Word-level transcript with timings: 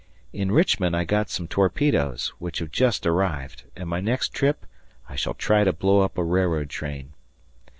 In 0.41 0.51
Richmond 0.51 0.97
I 0.97 1.03
got 1.03 1.29
some 1.29 1.47
torpedoes, 1.47 2.29
which 2.39 2.57
have 2.57 2.71
just 2.71 3.05
arrived, 3.05 3.65
and 3.75 3.87
my 3.87 3.99
next 4.01 4.33
trip 4.33 4.65
I 5.07 5.15
shall 5.15 5.35
try 5.35 5.63
to 5.63 5.71
blow 5.73 5.99
up 5.99 6.17
a 6.17 6.23
railroad 6.23 6.71
train. 6.71 7.13